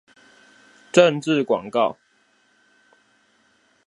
[0.91, 1.95] 政治廣告